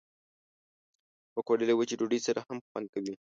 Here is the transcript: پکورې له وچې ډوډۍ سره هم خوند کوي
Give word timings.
پکورې 1.33 1.63
له 1.67 1.73
وچې 1.77 1.95
ډوډۍ 1.99 2.19
سره 2.27 2.39
هم 2.47 2.57
خوند 2.67 2.87
کوي 2.93 3.13